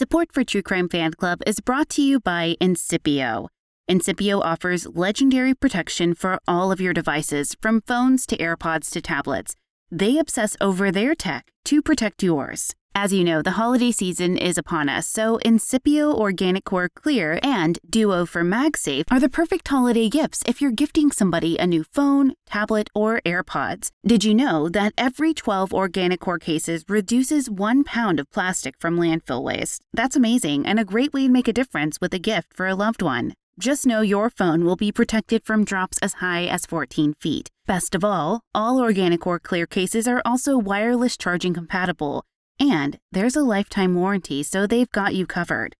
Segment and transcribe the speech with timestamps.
[0.00, 3.48] Support for True Crime Fan Club is brought to you by Incipio.
[3.86, 9.56] Incipio offers legendary protection for all of your devices, from phones to AirPods to tablets.
[9.90, 12.74] They obsess over their tech to protect yours.
[12.94, 17.78] As you know, the holiday season is upon us, so Incipio Organic Core Clear and
[17.88, 22.34] Duo for MagSafe are the perfect holiday gifts if you're gifting somebody a new phone,
[22.46, 23.90] tablet, or AirPods.
[24.04, 28.98] Did you know that every 12 Organic Core cases reduces one pound of plastic from
[28.98, 29.82] landfill waste?
[29.92, 32.74] That's amazing and a great way to make a difference with a gift for a
[32.74, 33.34] loved one.
[33.58, 37.50] Just know your phone will be protected from drops as high as 14 feet.
[37.66, 42.24] Best of all, all Organic Core Clear cases are also wireless charging compatible
[42.60, 45.74] and there's a lifetime warranty, so they've got you covered.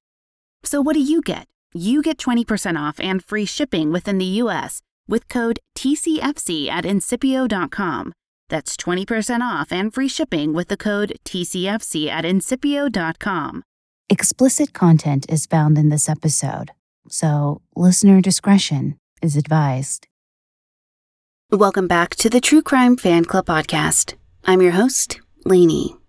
[0.65, 1.47] So what do you get?
[1.75, 8.13] You get 20% off and free shipping within the US with code TCFC at incipio.com.
[8.49, 13.63] That's 20% off and free shipping with the code TCFC at incipio.com.
[14.09, 16.73] Explicit content is found in this episode,
[17.09, 20.09] so listener discretion is advised.
[21.53, 24.15] Welcome back to the True Crime Fan Club podcast.
[24.45, 26.00] I'm your host, Lainey.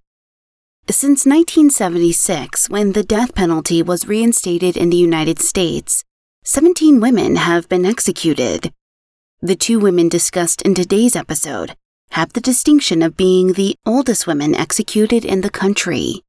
[0.89, 6.03] Since 1976, when the death penalty was reinstated in the United States,
[6.43, 8.73] 17 women have been executed.
[9.41, 11.75] The two women discussed in today's episode
[12.11, 16.23] have the distinction of being the oldest women executed in the country.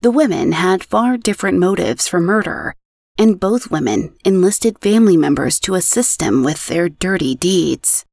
[0.00, 2.74] The women had far different motives for murder,
[3.18, 8.06] and both women enlisted family members to assist them with their dirty deeds.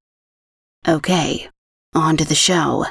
[0.87, 1.47] Okay,
[1.93, 2.85] on to the show.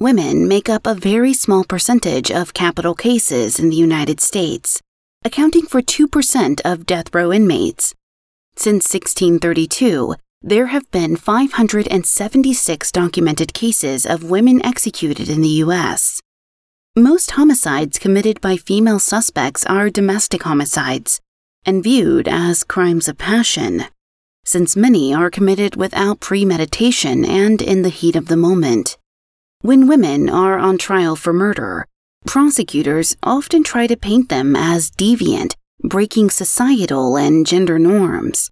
[0.00, 4.80] Women make up a very small percentage of capital cases in the United States,
[5.26, 7.94] accounting for 2% of death row inmates.
[8.56, 16.22] Since 1632, there have been 576 documented cases of women executed in the U.S.
[16.96, 21.20] Most homicides committed by female suspects are domestic homicides
[21.66, 23.84] and viewed as crimes of passion,
[24.46, 28.96] since many are committed without premeditation and in the heat of the moment.
[29.62, 31.86] When women are on trial for murder,
[32.24, 35.54] prosecutors often try to paint them as deviant,
[35.84, 38.50] breaking societal and gender norms.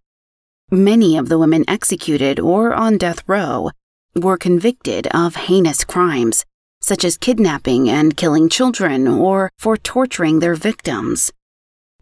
[0.71, 3.71] Many of the women executed or on death row
[4.15, 6.45] were convicted of heinous crimes,
[6.83, 11.33] such as kidnapping and killing children or for torturing their victims.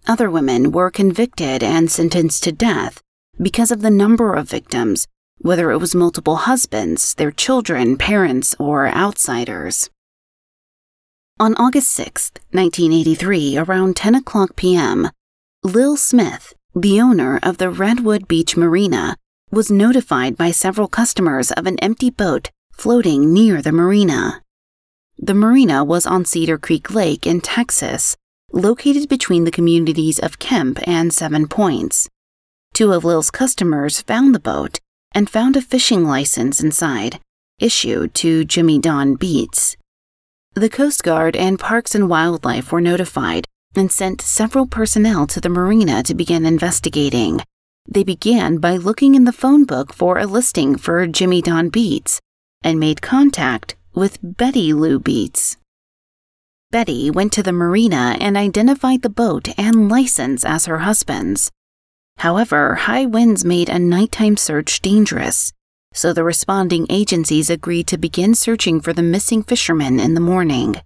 [0.08, 3.00] Other women were convicted and sentenced to death
[3.40, 5.06] because of the number of victims
[5.38, 9.90] whether it was multiple husbands, their children, parents, or outsiders.
[11.38, 15.10] On August 6, 1983, around 10 o'clock p.m.,
[15.62, 19.16] Lil Smith, the owner of the Redwood Beach Marina,
[19.50, 24.42] was notified by several customers of an empty boat floating near the marina.
[25.18, 28.16] The marina was on Cedar Creek Lake in Texas,
[28.52, 32.08] located between the communities of Kemp and Seven Points.
[32.74, 34.78] Two of Lil's customers found the boat
[35.16, 37.18] and found a fishing license inside,
[37.58, 39.74] issued to Jimmy Don Beets.
[40.52, 45.48] The Coast Guard and Parks and Wildlife were notified and sent several personnel to the
[45.48, 47.40] marina to begin investigating.
[47.88, 52.20] They began by looking in the phone book for a listing for Jimmy Don Beets
[52.62, 55.56] and made contact with Betty Lou Beets.
[56.70, 61.50] Betty went to the marina and identified the boat and license as her husband's.
[62.18, 65.52] However, high winds made a nighttime search dangerous,
[65.92, 70.80] so the responding agencies agreed to begin searching for the missing fishermen in the morning.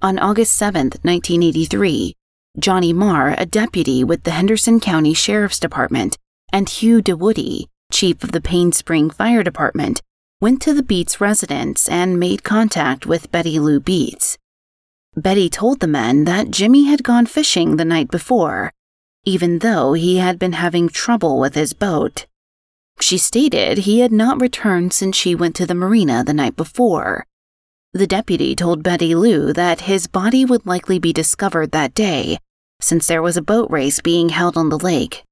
[0.00, 2.14] On August 7, 1983,
[2.58, 6.16] Johnny Marr, a deputy with the Henderson County Sheriff's Department,
[6.52, 10.00] and Hugh DeWoody, chief of the Payne Spring Fire Department,
[10.40, 14.38] went to the Beets residence and made contact with Betty Lou Beets.
[15.16, 18.72] Betty told the men that Jimmy had gone fishing the night before
[19.24, 22.26] even though he had been having trouble with his boat.
[23.00, 27.26] She stated he had not returned since she went to the marina the night before.
[27.92, 32.38] The deputy told Betty Lou that his body would likely be discovered that day,
[32.80, 35.24] since there was a boat race being held on the lake.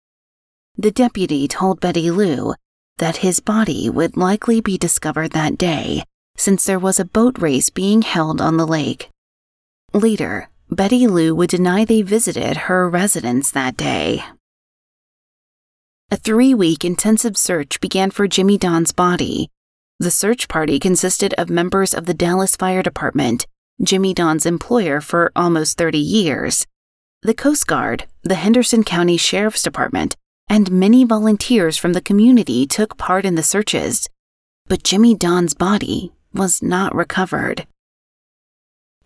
[0.77, 2.55] The deputy told Betty Lou
[2.99, 6.05] that his body would likely be discovered that day,
[6.37, 9.11] since there was a boat race being held on the lake.
[9.93, 14.25] Later, Betty Lou would deny they visited her residence that day.
[16.11, 19.49] A three week intensive search began for Jimmy Don's body.
[20.01, 23.47] The search party consisted of members of the Dallas Fire Department,
[23.83, 26.67] Jimmy Don's employer for almost 30 years,
[27.23, 30.17] the Coast Guard, the Henderson County Sheriff's Department,
[30.49, 34.09] and many volunteers from the community took part in the searches,
[34.67, 37.67] but Jimmy Don's body was not recovered.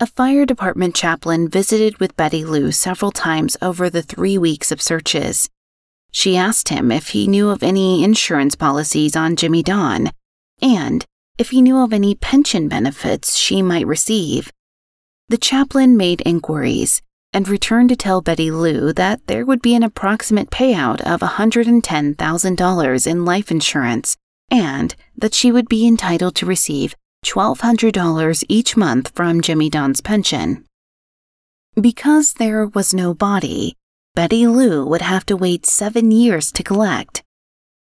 [0.03, 4.81] A fire department chaplain visited with Betty Lou several times over the three weeks of
[4.81, 5.51] searches.
[6.11, 10.11] She asked him if he knew of any insurance policies on Jimmy Don
[10.63, 11.05] and
[11.37, 14.51] if he knew of any pension benefits she might receive.
[15.29, 17.03] The chaplain made inquiries
[17.35, 23.07] and returned to tell Betty Lou that there would be an approximate payout of $110,000
[23.07, 24.17] in life insurance
[24.51, 26.95] and that she would be entitled to receive
[27.25, 30.65] $1,200 each month from Jimmy Don's pension.
[31.81, 33.77] Because there was no body,
[34.15, 37.23] Betty Lou would have to wait seven years to collect.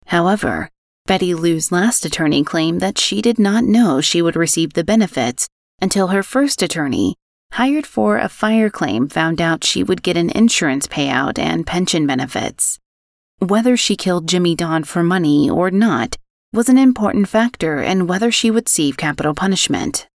[0.07, 0.71] However,
[1.07, 5.49] Betty Lou's last attorney claimed that she did not know she would receive the benefits
[5.83, 7.15] until her first attorney,
[7.53, 12.07] hired for a fire claim, found out she would get an insurance payout and pension
[12.07, 12.79] benefits.
[13.39, 16.17] Whether she killed Jimmy Don for money or not
[16.55, 20.06] was an important factor in whether she would receive capital punishment.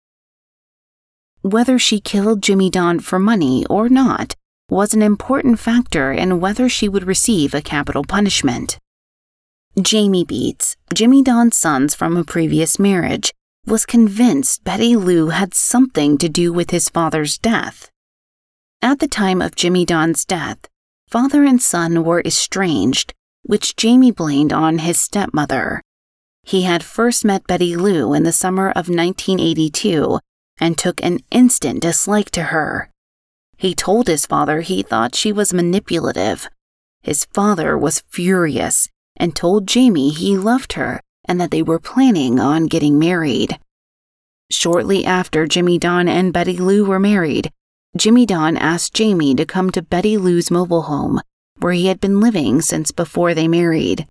[1.42, 4.36] Whether she killed Jimmy Don for money or not
[4.70, 8.80] was an important factor in whether she would receive a capital punishment.
[9.82, 13.34] Jamie Beets, Jimmy Don's sons from a previous marriage,
[13.66, 17.92] was convinced Betty Lou had something to do with his father's death.
[18.82, 20.60] At the time of Jimmy Don's death,
[21.10, 23.14] father and son were estranged,
[23.44, 25.82] which Jamie blamed on his stepmother.
[26.50, 30.18] He had first met Betty Lou in the summer of 1982
[30.60, 32.90] and took an instant dislike to her.
[33.56, 36.50] He told his father he thought she was manipulative.
[37.04, 42.40] His father was furious and told Jamie he loved her and that they were planning
[42.40, 43.60] on getting married.
[44.50, 47.52] Shortly after Jimmy Don and Betty Lou were married,
[47.96, 51.22] Jimmy Don asked Jamie to come to Betty Lou's mobile home,
[51.60, 54.08] where he had been living since before they married.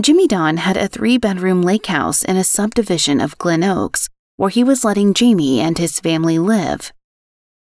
[0.00, 4.48] Jimmy Don had a three bedroom lake house in a subdivision of Glen Oaks where
[4.48, 6.92] he was letting Jamie and his family live.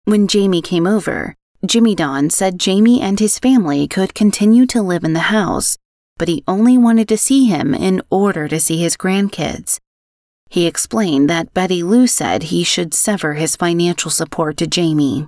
[0.04, 1.34] When Jamie came over,
[1.66, 5.76] Jimmy Don said Jamie and his family could continue to live in the house,
[6.18, 9.80] but he only wanted to see him in order to see his grandkids.
[10.48, 15.26] He explained that Betty Lou said he should sever his financial support to Jamie.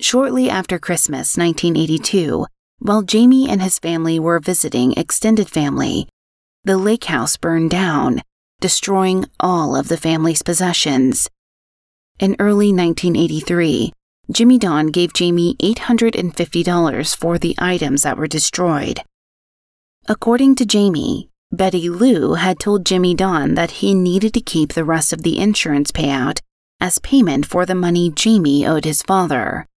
[0.00, 2.46] Shortly after Christmas 1982,
[2.82, 6.08] while Jamie and his family were visiting extended family,
[6.64, 8.22] the lake house burned down,
[8.60, 11.30] destroying all of the family's possessions.
[12.18, 13.92] In early 1983,
[14.32, 19.00] Jimmy Don gave Jamie $850 for the items that were destroyed.
[20.08, 24.84] According to Jamie, Betty Lou had told Jimmy Don that he needed to keep the
[24.84, 26.40] rest of the insurance payout
[26.80, 29.68] as payment for the money Jamie owed his father.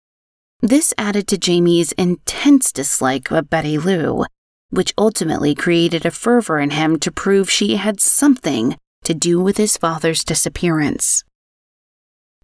[0.61, 4.25] This added to Jamie's intense dislike of Betty Lou,
[4.69, 9.57] which ultimately created a fervor in him to prove she had something to do with
[9.57, 11.23] his father's disappearance.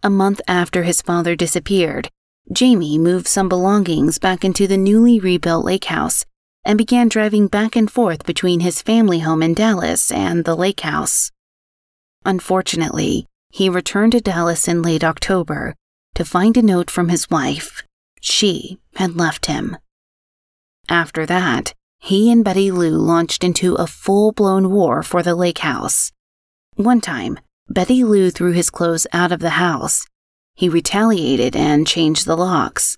[0.03, 2.09] A month after his father disappeared,
[2.51, 6.25] Jamie moved some belongings back into the newly rebuilt lake house
[6.63, 10.81] and began driving back and forth between his family home in Dallas and the lake
[10.81, 11.31] house.
[12.23, 15.75] Unfortunately, he returned to Dallas in late October
[16.13, 17.83] to find a note from his wife
[18.21, 19.77] she had left him.
[20.87, 25.59] After that, he and Betty Lou launched into a full blown war for the lake
[25.59, 26.11] house.
[26.75, 30.05] One time, Betty Lou threw his clothes out of the house.
[30.55, 32.97] He retaliated and changed the locks.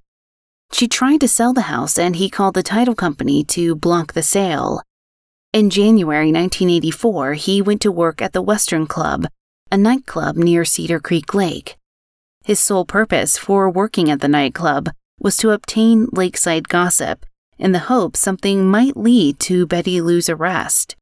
[0.71, 4.23] She tried to sell the house and he called the title company to block the
[4.23, 4.81] sale.
[5.53, 9.27] In January 1984, he went to work at the Western Club,
[9.71, 11.77] a nightclub near Cedar Creek Lake.
[12.43, 14.89] His sole purpose for working at the nightclub
[15.23, 17.25] was to obtain lakeside gossip
[17.57, 20.95] in the hope something might lead to Betty Lou's arrest.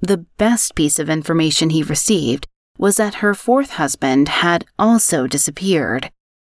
[0.00, 6.10] The best piece of information he received was that her fourth husband had also disappeared.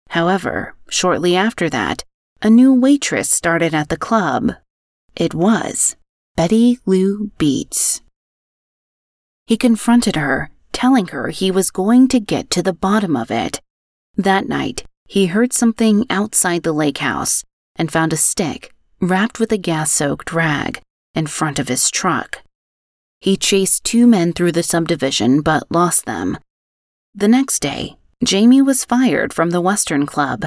[0.10, 2.04] However, shortly after that,
[2.42, 4.54] a new waitress started at the club.
[5.16, 5.96] It was
[6.36, 8.02] Betty Lou Beets.
[9.46, 13.62] He confronted her, telling her he was going to get to the bottom of it.
[14.16, 17.44] That night, he heard something outside the lake house
[17.76, 20.82] and found a stick wrapped with a gas soaked rag
[21.16, 22.44] in front of his truck.
[23.20, 26.38] He chased two men through the subdivision but lost them.
[27.16, 30.46] The next day, Jamie was fired from the Western Club.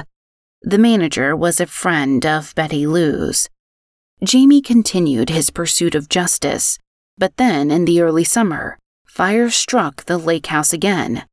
[0.61, 3.49] The manager was a friend of Betty Lou's.
[4.23, 6.79] Jamie continued his pursuit of justice,
[7.17, 11.25] but then in the early summer, fire struck the lake house again.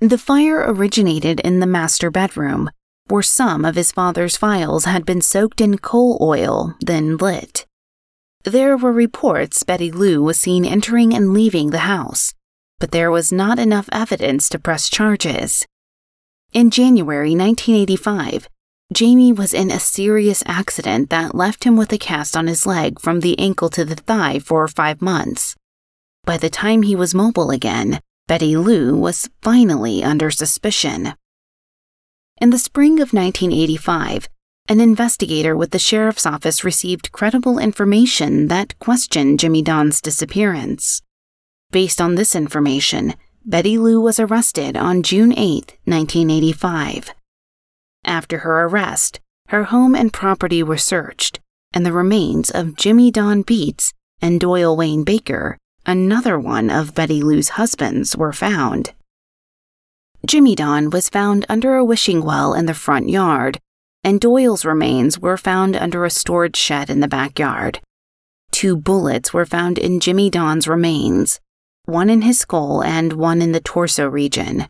[0.00, 2.70] The fire originated in the master bedroom,
[3.08, 7.66] where some of his father's files had been soaked in coal oil, then lit.
[8.44, 12.34] There were reports Betty Lou was seen entering and leaving the house,
[12.78, 15.66] but there was not enough evidence to press charges.
[16.52, 18.48] In January 1985,
[18.92, 23.00] Jamie was in a serious accident that left him with a cast on his leg
[23.00, 25.56] from the ankle to the thigh for five months.
[26.24, 31.12] By the time he was mobile again, Betty Lou was finally under suspicion.
[32.40, 34.30] In the spring of 1985,
[34.66, 41.02] an investigator with the sheriff's office received credible information that questioned Jimmy Don's disappearance.
[41.70, 43.12] Based on this information,
[43.44, 47.12] Betty Lou was arrested on June 8, 1985.
[48.06, 51.40] After her arrest, her home and property were searched,
[51.74, 57.22] and the remains of Jimmy Don Beets and Doyle Wayne Barker, another one of Betty
[57.22, 58.92] Lou's husbands, were found.
[60.26, 63.60] Jimmy Don was found under a wishing well in the front yard,
[64.02, 67.80] and Doyle's remains were found under a storage shed in the backyard.
[68.50, 71.40] Two bullets were found in Jimmy Don's remains,
[71.84, 74.66] one in his skull and one in the torso region.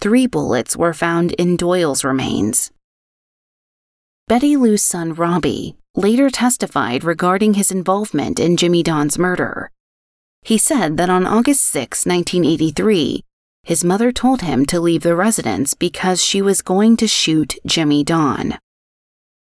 [0.00, 2.70] Three bullets were found in Doyle's remains.
[4.28, 9.70] Betty Lou's son Robbie later testified regarding his involvement in Jimmy Don's murder.
[10.44, 13.24] He said that on August 6, 1983,
[13.62, 18.04] his mother told him to leave the residence because she was going to shoot Jimmy
[18.04, 18.58] Don.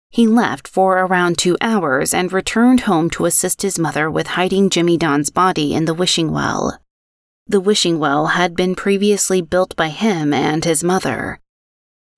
[0.09, 4.71] He left for around two hours and returned home to assist his mother with hiding
[4.71, 6.80] Jimmy Don's body in the wishing well.
[7.47, 11.38] The wishing well had been previously built by him and his mother.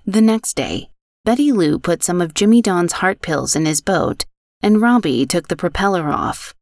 [0.06, 0.90] The next day,
[1.24, 4.26] Betty Lou put some of Jimmy Don's heart pills in his boat,
[4.62, 6.54] and Robbie took the propeller off.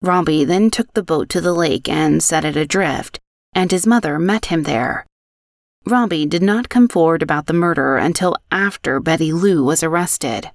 [0.00, 3.18] Robbie then took the boat to the lake and set it adrift,
[3.52, 5.04] and his mother met him there.
[5.86, 10.50] Robbie did not come forward about the murder until after Betty Lou was arrested.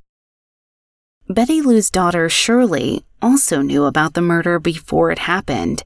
[1.27, 5.83] Betty Lou's daughter Shirley also knew about the murder before it happened.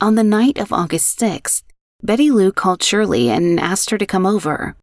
[0.00, 1.62] On the night of August 6th,
[2.02, 4.76] Betty Lou called Shirley and asked her to come over.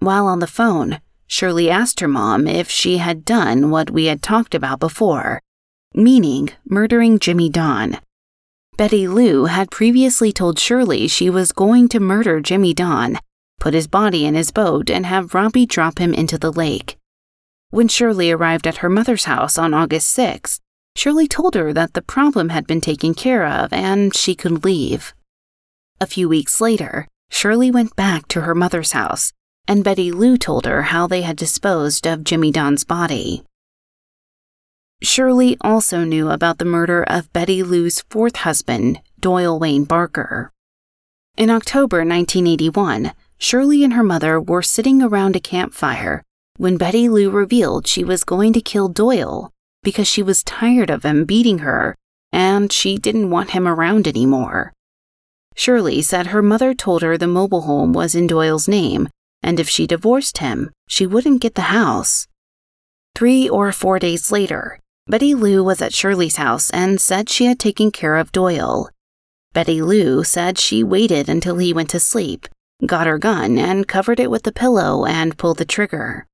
[0.00, 4.22] While on the phone, Shirley asked her mom if she had done what we had
[4.22, 5.40] talked about before,
[5.94, 7.98] meaning murdering Jimmy Don.
[8.76, 13.18] Betty Lou had previously told Shirley she was going to murder Jimmy Don,
[13.58, 16.96] put his body in his boat, and have Robbie drop him into the lake.
[17.70, 20.60] When Shirley arrived at her mother's house on August 6th,
[20.94, 25.14] Shirley told her that the problem had been taken care of and she could leave.
[26.00, 29.32] A few weeks later, Shirley went back to her mother's house,
[29.66, 33.42] and Betty Lou told her how they had disposed of Jimmy Don's body.
[35.00, 40.52] Shirley also knew about the murder of Betty Lou's fourth husband, Doyle Wayne Barker.
[41.36, 46.24] In October 1981, Shirley and her mother were sitting around a campfire
[46.56, 49.52] when Betty Lou revealed she was going to kill Doyle
[49.84, 51.96] because she was tired of him beating her
[52.32, 54.72] and she didn't want him around anymore.
[55.54, 59.08] Shirley said her mother told her the mobile home was in Doyle's name,
[59.42, 62.26] and if she divorced him, she wouldn't get the house.
[63.14, 64.78] Three or four days later,
[65.10, 68.90] Betty Lou was at Shirley's house and said she had taken care of Doyle.
[69.54, 72.46] Betty Lou said she waited until he went to sleep,
[72.84, 76.26] got her gun, and covered it with a pillow and pulled the trigger.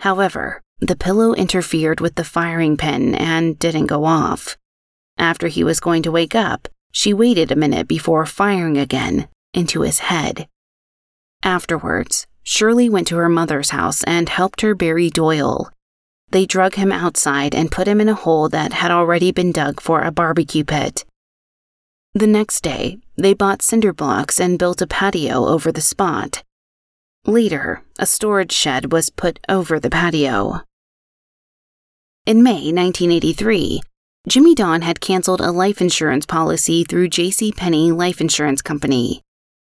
[0.00, 4.58] However, the pillow interfered with the firing pin and didn't go off.
[5.16, 9.80] After he was going to wake up, she waited a minute before firing again into
[9.80, 10.46] his head.
[11.42, 15.70] Afterwards, Shirley went to her mother's house and helped her bury Doyle.
[16.32, 19.82] They drug him outside and put him in a hole that had already been dug
[19.82, 21.04] for a barbecue pit.
[22.14, 26.42] The next day, they bought cinder blocks and built a patio over the spot.
[27.26, 30.62] Later, a storage shed was put over the patio.
[32.24, 33.82] In May 1983,
[34.26, 37.52] Jimmy Don had canceled a life insurance policy through J.C.
[37.52, 39.20] Penney Life Insurance Company.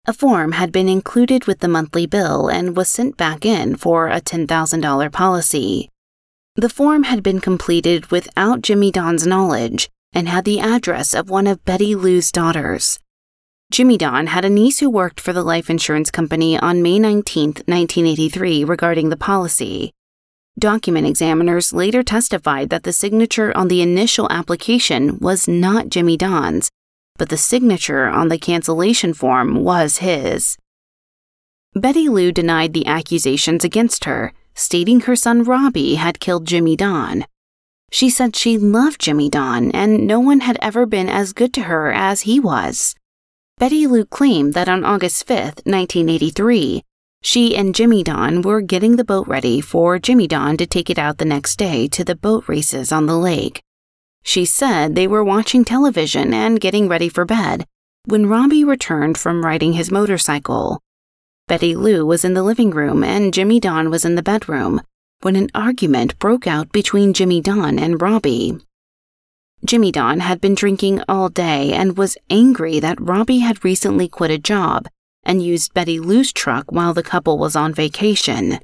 [0.05, 4.07] A form had been included with the monthly bill and was sent back in for
[4.07, 5.89] a $10,000 policy.
[6.55, 11.47] The form had been completed without Jimmy Don's knowledge and had the address of one
[11.47, 12.99] of Betty Lou's daughters.
[13.71, 17.45] Jimmy Don had a niece who worked for the life insurance company on May 19,
[17.65, 19.93] 1983, regarding the policy.
[20.59, 26.69] Document examiners later testified that the signature on the initial application was not Jimmy Don's,
[27.17, 30.55] but the signature on the cancellation form was his.
[31.73, 37.25] Betty Lou denied the accusations against her, stating her son Robbie had killed Jimmy Don.
[37.91, 41.63] She said she loved Jimmy Don and no one had ever been as good to
[41.63, 42.95] her as he was.
[43.59, 46.83] Betty Lou claimed that on August 5, 1983,
[47.21, 50.99] she and Jimmy Don were getting the boat ready for Jimmy Don to take it
[50.99, 53.61] out the next day to the boat races on the lake.
[54.23, 57.65] She said they were watching television and getting ready for bed
[58.05, 60.81] when Robbie returned from riding his motorcycle.
[61.53, 64.81] Betty Lou was in the living room and Jimmy Don was in the bedroom
[65.21, 68.57] when an argument broke out between Jimmy Don and Robbie.
[69.63, 74.31] Jimmy Don had been drinking all day and was angry that Robbie had recently quit
[74.31, 74.87] a job
[75.21, 78.57] and used Betty Lou's truck while the couple was on vacation.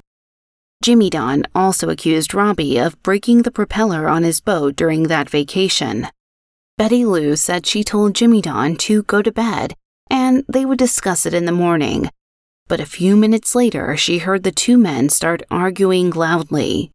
[0.82, 6.08] Jimmy Don also accused Robbie of breaking the propeller on his boat during that vacation.
[6.76, 9.74] Betty Lou said she told Jimmy Don to go to bed
[10.10, 12.10] and they would discuss it in the morning.
[12.70, 16.92] But a few minutes later, she heard the two men start arguing loudly.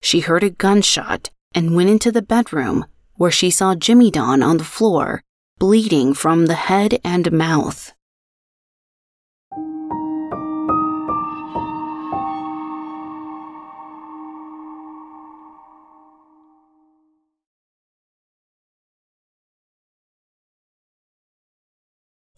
[0.00, 2.84] She heard a gunshot and went into the bedroom
[3.16, 5.24] where she saw Jimmy Don on the floor,
[5.58, 7.92] bleeding from the head and mouth.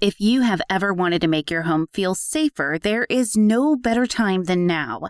[0.02, 4.04] If you have ever wanted to make your home feel safer, there is no better
[4.04, 5.02] time than now.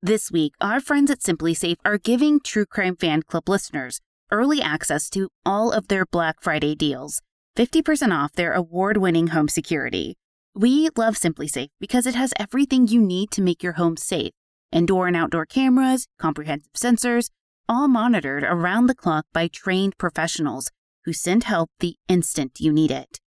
[0.00, 4.00] This week, our friends at SimpliSafe are giving True Crime Fan Club listeners
[4.30, 7.20] early access to all of their Black Friday deals,
[7.58, 10.16] 50% off their award winning home security.
[10.54, 14.32] We love SimpliSafe because it has everything you need to make your home safe
[14.72, 17.28] indoor and outdoor cameras, comprehensive sensors,
[17.68, 20.70] all monitored around the clock by trained professionals
[21.04, 23.20] who send help the instant you need it.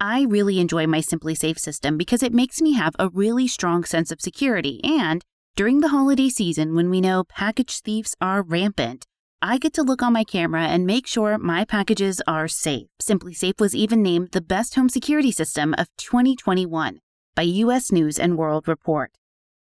[0.00, 4.10] I really enjoy my SimpliSafe system because it makes me have a really strong sense
[4.10, 5.24] of security and
[5.56, 9.06] during the holiday season when we know package thieves are rampant,
[9.40, 12.88] I get to look on my camera and make sure my packages are safe.
[13.00, 17.00] SimpliSafe was even named the best home security system of 2021
[17.34, 19.12] by US News and World Report.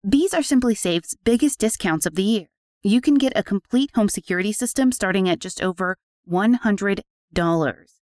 [0.03, 2.45] These are SimpliSafe's biggest discounts of the year.
[2.83, 5.97] You can get a complete home security system starting at just over
[6.29, 7.98] $100.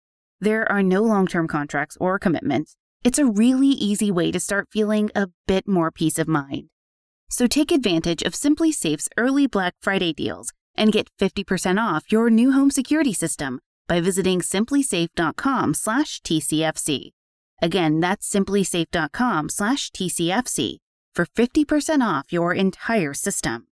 [0.44, 2.76] There are no long term contracts or commitments.
[3.04, 6.70] It's a really easy way to start feeling a bit more peace of mind.
[7.30, 12.54] So take advantage of SimpliSafe's early Black Friday deals and get 50% off your new
[12.54, 17.12] home security system by visiting simplisafe.com/tcfc.
[17.62, 20.78] Again, that's simplisafe.com/tcfc
[21.14, 23.68] for 50% off your entire system.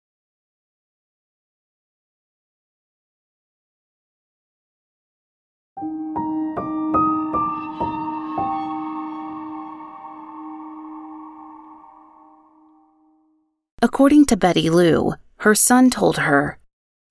[13.80, 16.58] According to Betty Lou, her son told her,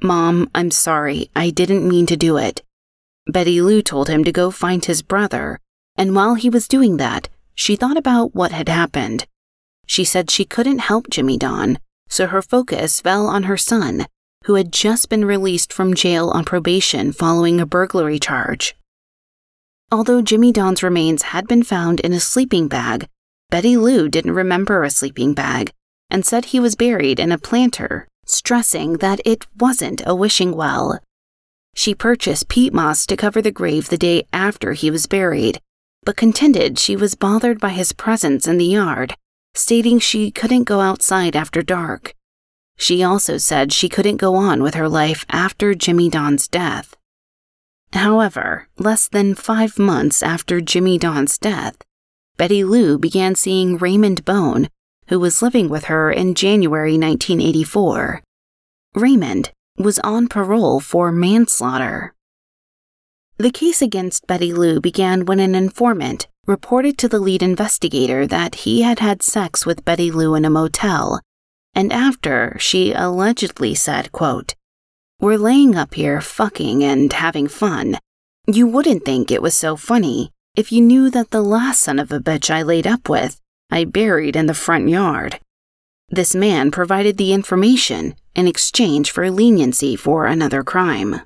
[0.03, 2.62] Mom, I'm sorry, I didn't mean to do it.
[3.25, 5.60] Betty Lou told him to go find his brother,
[5.95, 9.25] and while he was doing that, she thought about what had happened.
[9.86, 14.06] She said she couldn't help Jimmy Don, so her focus fell on her son,
[14.43, 18.75] who had just been released from jail on probation following a burglary charge.
[19.89, 23.08] Although Jimmy Don's remains had been found in a sleeping bag,
[23.49, 25.71] Betty Lou didn't remember a sleeping bag
[26.10, 31.00] and said he was buried in a planter stressing that it wasn't a wishing well.
[31.74, 35.62] She purchased peat moss to cover the grave the day after he was buried,
[36.04, 39.15] but contended she was bothered by his presence in the yard,
[39.54, 42.13] stating she couldn't go outside after dark.
[42.78, 46.96] She also said she couldn't go on with her life after Jimmy Don's death.
[47.93, 51.78] However, less than five months after Jimmy Don's death,
[52.36, 54.67] Betty Lou began seeing Raymond Bone,
[55.10, 58.22] who was living with her in January 1984.
[58.96, 62.13] Raymond was on parole for manslaughter.
[63.38, 68.56] The case against Betty Lou began when an informant reported to the lead investigator that
[68.56, 71.22] he had had sex with Betty Lou in a motel,
[71.76, 74.56] and after she allegedly said, quote,
[75.20, 77.98] We're laying up here fucking and having fun.
[78.48, 82.12] You wouldn't think it was so funny if you knew that the last son of
[82.12, 85.39] a bitch I laid up with I buried in the front yard.
[86.10, 91.21] This man provided the information in exchange for leniency for another crime.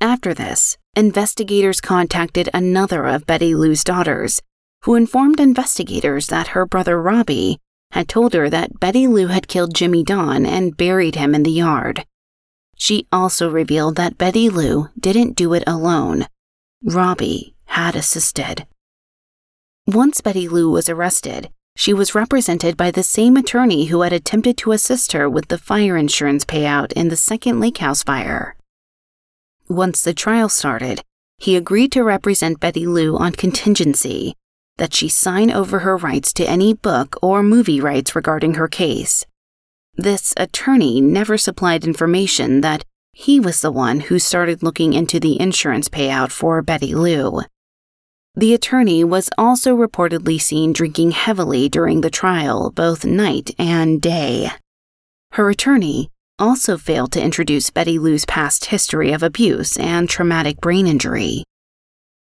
[0.00, 4.42] After this, investigators contacted another of Betty Lou's daughters,
[4.84, 7.58] who informed investigators that her brother Robbie
[7.92, 11.50] had told her that Betty Lou had killed Jimmy Don and buried him in the
[11.50, 12.04] yard.
[12.76, 16.26] She also revealed that Betty Lou didn't do it alone.
[16.82, 18.66] Robbie had assisted.
[19.86, 24.56] Once Betty Lou was arrested, she was represented by the same attorney who had attempted
[24.58, 28.54] to assist her with the fire insurance payout in the second lake house fire.
[29.68, 31.02] Once the trial started,
[31.38, 34.36] he agreed to represent Betty Lou on contingency
[34.78, 39.26] that she sign over her rights to any book or movie rights regarding her case.
[39.96, 45.38] This attorney never supplied information that He was the one who started looking into the
[45.38, 47.42] insurance payout for Betty Lou.
[48.34, 54.50] The attorney was also reportedly seen drinking heavily during the trial, both night and day.
[55.32, 60.86] Her attorney also failed to introduce Betty Lou's past history of abuse and traumatic brain
[60.86, 61.44] injury.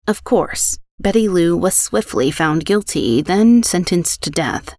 [0.07, 4.75] Of course, Betty Lou was swiftly found guilty, then sentenced to death.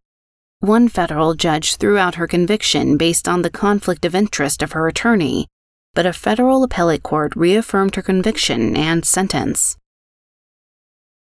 [0.61, 4.87] One federal judge threw out her conviction based on the conflict of interest of her
[4.87, 5.47] attorney,
[5.93, 9.77] but a federal appellate court reaffirmed her conviction and sentence.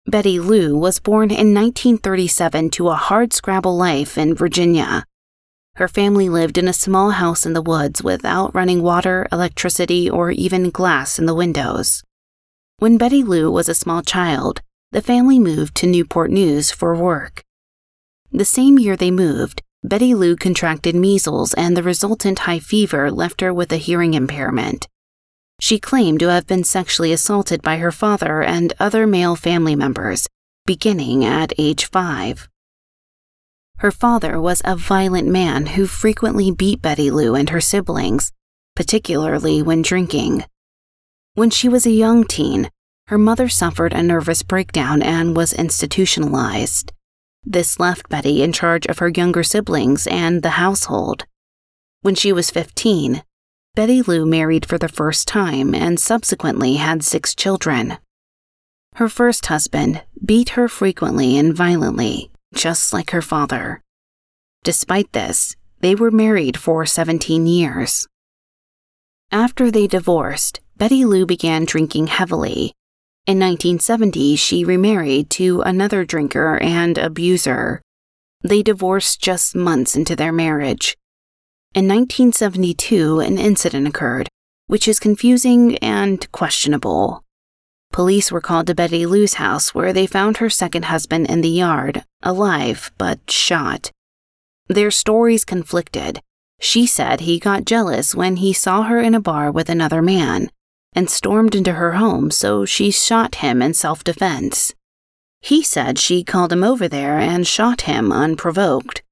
[0.09, 5.03] Betty Lou was born in 1937 to a hardscrabble life in Virginia.
[5.75, 10.31] Her family lived in a small house in the woods without running water, electricity, or
[10.31, 12.05] even glass in the windows.
[12.79, 14.61] When Betty Lou was a small child,
[14.93, 17.43] the family moved to Newport News for work.
[18.31, 23.41] The same year they moved, Betty Lou contracted measles and the resultant high fever left
[23.41, 24.87] her with a hearing impairment.
[25.59, 30.27] She claimed to have been sexually assaulted by her father and other male family members,
[30.65, 32.47] beginning at age five.
[33.77, 38.31] Her father was a violent man who frequently beat Betty Lou and her siblings,
[38.75, 40.45] particularly when drinking.
[41.33, 42.71] When she was a young teen,
[43.07, 46.91] her mother suffered a nervous breakdown and was institutionalized.
[47.43, 51.25] This left Betty in charge of her younger siblings and the household.
[52.01, 53.23] When she was 15,
[53.77, 57.99] Betty Lou married for the first time and subsequently had six children.
[58.95, 63.83] Her first husband beat her frequently and violently, just like her father.
[64.63, 68.07] Despite this, they were married for 17 years.
[69.31, 72.73] After they divorced, Betty Lou began drinking heavily.
[73.27, 77.83] In 1970, she remarried to another drinker and abuser.
[78.41, 80.97] They divorced just months into their marriage.
[81.73, 84.29] In 1972, an incident occurred,
[84.67, 87.23] which is confusing and questionable.
[87.91, 91.49] Police were called to Betty Lou's house where they found her second husband in the
[91.49, 93.91] yard, alive but shot.
[94.67, 96.19] Their stories conflicted.
[96.59, 100.49] She said he got jealous when he saw her in a bar with another man
[100.93, 104.73] and stormed into her home, so she shot him in self defense.
[105.41, 109.03] He said she called him over there and shot him unprovoked.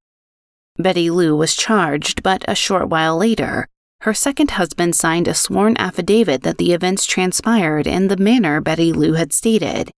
[0.78, 3.68] Betty Lou was charged, but a short while later,
[4.02, 8.92] her second husband signed a sworn affidavit that the events transpired in the manner Betty
[8.92, 9.90] Lou had stated.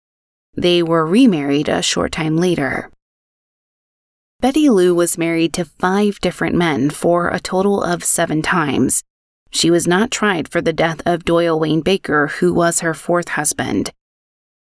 [0.55, 2.91] They were remarried a short time later.
[4.41, 9.03] Betty Lou was married to five different men for a total of seven times.
[9.51, 13.31] She was not tried for the death of Doyle Wayne Barker, who was her fourth
[13.31, 13.91] husband.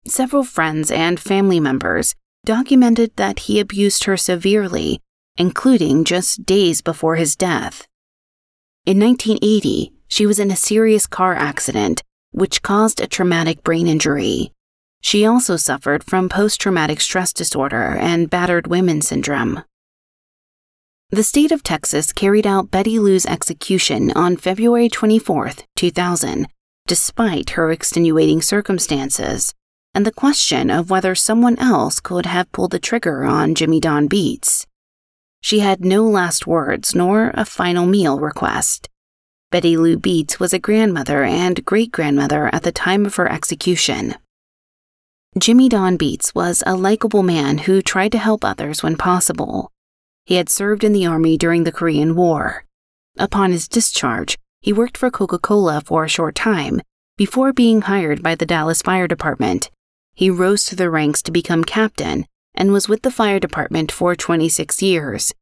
[0.05, 2.13] Several friends and family members
[2.45, 5.01] documented that he abused her severely
[5.37, 7.87] including just days before his death.
[8.85, 14.51] In 1980, she was in a serious car accident, which caused a traumatic brain injury.
[15.01, 19.63] She also suffered from post traumatic stress disorder and battered women syndrome.
[21.09, 26.47] The state of Texas carried out Betty Lou's execution on February 24, 2000,
[26.87, 29.53] despite her extenuating circumstances,
[29.93, 34.07] and the question of whether someone else could have pulled the trigger on Jimmy Don
[34.07, 34.65] Beets.
[35.43, 38.87] She had no last words nor a final meal request.
[39.51, 44.15] Betty Lou Beets was a grandmother and great grandmother at the time of her execution.
[45.37, 49.69] Jimmy Don Beets was a likable man who tried to help others when possible.
[50.25, 52.63] He had served in the Army during the Korean War.
[53.19, 56.79] Upon his discharge, he worked for Coca Cola for a short time
[57.17, 59.69] before being hired by the Dallas Fire Department.
[60.13, 64.15] He rose through the ranks to become captain and was with the fire department for
[64.15, 65.33] 26 years.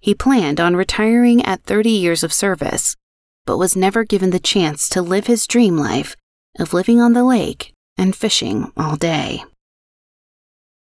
[0.00, 2.96] He planned on retiring at 30 years of service,
[3.44, 6.16] but was never given the chance to live his dream life
[6.58, 9.44] of living on the lake and fishing all day.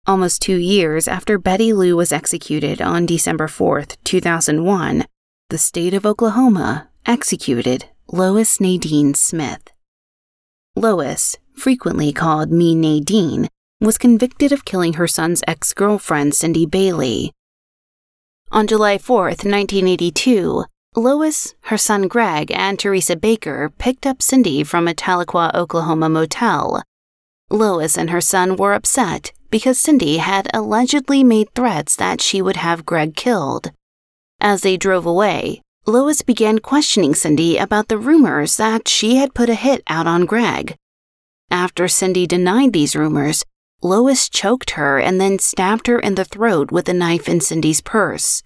[0.07, 5.05] Almost two years after Betty Lou was executed on December 4, 2001,
[5.49, 9.71] the state of Oklahoma executed Lois Nadine Smith.
[10.75, 13.47] Lois, frequently called Me Nadine,
[13.81, 17.31] was convicted of killing her son's ex girlfriend, Cindy Baillee.
[18.51, 20.65] On July 4, 1982,
[20.95, 26.83] Lois, her son Greg, and Teresa Baker picked up Cindy from a Tahlequah, Oklahoma motel.
[27.49, 32.57] Lois and her son were upset because Cindy had allegedly made threats that she would
[32.57, 33.71] have Greg killed.
[34.41, 39.49] As they drove away, Lois began questioning Cindy about the rumors that she had put
[39.49, 40.75] a hit out on Greg.
[41.49, 43.43] After Cindy denied these rumors,
[43.81, 47.79] Lois choked her and then stabbed her in the throat with a knife in Cindy's
[47.79, 48.43] purse.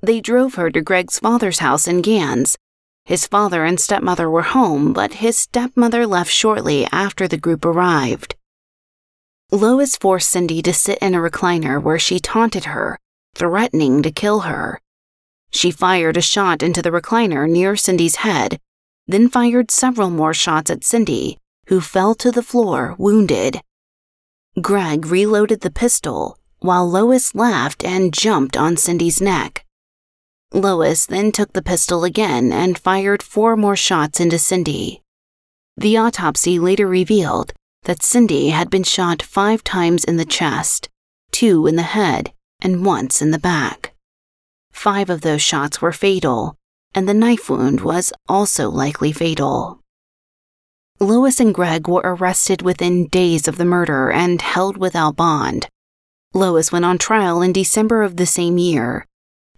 [0.00, 2.56] They drove her to Greg's father's house in Gans.
[3.04, 8.36] His father and stepmother were home, but his stepmother left shortly after the group arrived.
[9.50, 12.98] Lois forced Cindy to sit in a recliner where she taunted her,
[13.34, 14.80] threatening to kill her.
[15.50, 18.60] She fired a shot into the recliner near Cindy's head,
[19.08, 23.60] then fired several more shots at Cindy, who fell to the floor wounded.
[24.60, 29.64] Greg reloaded the pistol while Lois laughed and jumped on Cindy's neck.
[30.52, 35.02] Lois then took the pistol again and fired four more shots into Cindy.
[35.78, 40.90] The autopsy later revealed that Cindy had been shot five times in the chest,
[41.30, 43.94] two in the head, and once in the back.
[44.70, 46.56] Five of those shots were fatal,
[46.94, 49.81] and the knife wound was also likely fatal.
[51.02, 55.66] Lois and Greg were arrested within days of the murder and held without bond.
[56.32, 59.04] Lois went on trial in December of the same year.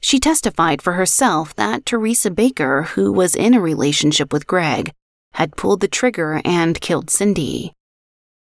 [0.01, 4.91] She testified for herself that Teresa Baker, who was in a relationship with Greg,
[5.35, 7.75] had pulled the trigger and killed Cindy.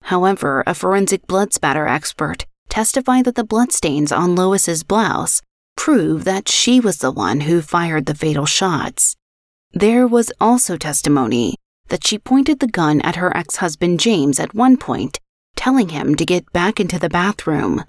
[0.04, 5.42] However, a forensic blood spatter expert testified that the bloodstains on Lois's blouse
[5.76, 9.14] prove that she was the one who fired the fatal shots.
[9.74, 11.56] There was also testimony
[11.88, 15.20] that she pointed the gun at her ex husband James at one point,
[15.56, 17.84] telling him to get back into the bathroom.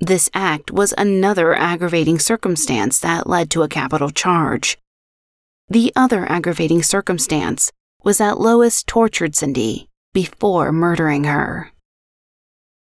[0.00, 4.76] This act was another aggravating circumstance that led to a capital charge.
[5.68, 7.70] The other aggravating circumstance
[8.02, 11.72] was that Lois tortured Cindy before murdering her.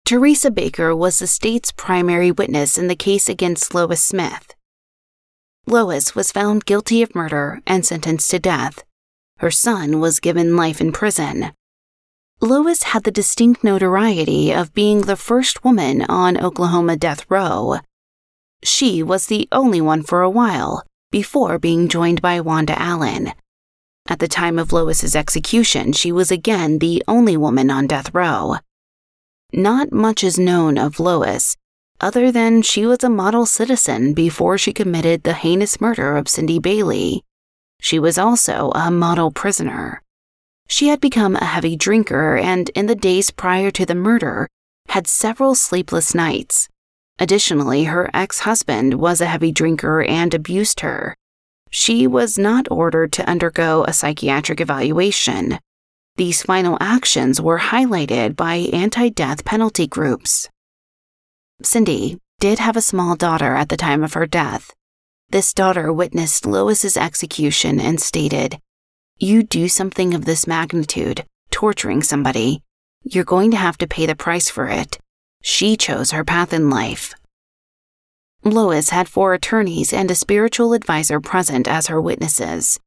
[0.04, 4.54] Teresa Baker was the state's primary witness in the case against Lois Smith.
[5.66, 8.82] Lois was found guilty of murder and sentenced to death,
[9.40, 11.53] her son was given life in prison.
[12.42, 17.79] Lois had the distinct notoriety of being the first woman on Oklahoma death row.
[18.62, 23.33] She was the only one for a while before being joined by Wanda Allen.
[24.09, 28.57] At the time of Lois's execution, she was again the only woman on death row.
[29.55, 31.57] Not much is known of Lois,
[31.98, 36.61] other than she was a model citizen before she committed the heinous murder of Cindy
[36.61, 37.22] Baillee.
[37.80, 40.02] She was also a model prisoner.
[40.68, 44.46] She had become a heavy drinker and, in the days prior to the murder,
[44.88, 46.68] had several sleepless nights.
[47.18, 51.16] Additionally, her ex husband was a heavy drinker and abused her.
[51.70, 55.58] She was not ordered to undergo a psychiatric evaluation.
[56.16, 60.48] These final actions were highlighted by anti death penalty groups.
[61.62, 64.72] Cindy did have a small daughter at the time of her death,
[65.30, 68.58] this daughter witnessed Lois's execution and stated,
[69.18, 72.62] You do something of this magnitude, torturing somebody,
[73.04, 74.98] you're going to have to pay the price for it.
[75.42, 77.14] She chose her path in life.
[78.42, 82.80] Lois had four attorneys and a spiritual advisor present as her witnesses.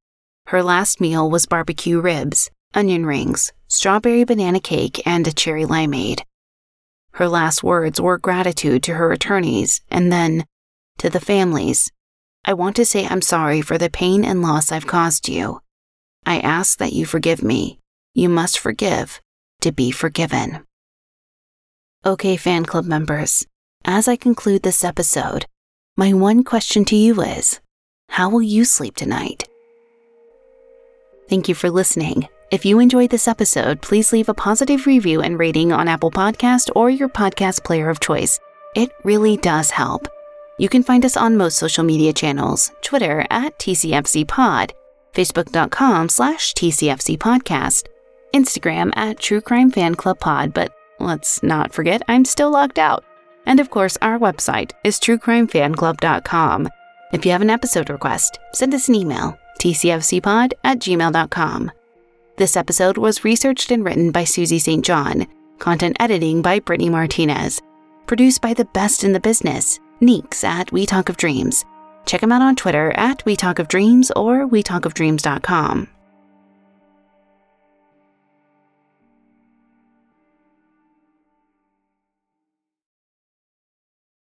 [0.48, 6.22] Her last meal was barbecue ribs, onion rings, strawberry banana cake, and a cherry limeade.
[7.14, 10.46] Her last words were gratitude to her attorneys and then
[10.98, 11.92] to the families
[12.46, 15.62] I want to say I'm sorry for the pain and loss I've caused you.
[16.26, 17.80] I ask that you forgive me.
[18.14, 19.22] You must forgive
[19.62, 20.66] to be forgiven.
[22.06, 23.46] Okay, fan club members,
[23.86, 25.46] as I conclude this episode,
[25.96, 27.62] my one question to you is
[28.10, 29.48] How will you sleep tonight?
[31.30, 32.28] Thank you for listening.
[32.52, 36.70] If you enjoyed this episode, please leave a positive review and rating on Apple Podcast
[36.76, 38.38] or your podcast player of choice.
[38.76, 40.08] It really does help.
[40.58, 44.72] You can find us on most social media channels Twitter at TCFCPod,
[45.14, 47.88] Facebook.com slash TCFCPodcast,
[48.34, 53.04] Instagram at True Crime Fan Club Pod, but let's not forget I'm still logged out.
[53.46, 56.70] And of course, our website is truecrimefanclub.com.
[57.14, 61.72] If you have an episode request, send us an email, tcfcpod at gmail.com.
[62.38, 64.84] This episode was researched and written by Susie St.
[64.84, 65.28] John,
[65.60, 67.62] content editing by Brittany Martinez,
[68.08, 71.66] produced by the best in the business, Neeks at We Talk of Dreams.
[72.06, 75.88] Check him out on Twitter at We Talk of Dreams or WeTalkOfDreams.com.